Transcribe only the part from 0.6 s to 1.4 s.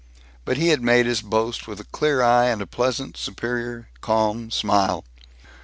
had made his